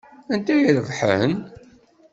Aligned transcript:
Anta 0.33 0.53
i 0.55 0.61
irebḥen? 0.69 1.33